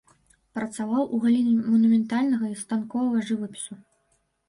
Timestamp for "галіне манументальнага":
1.27-2.45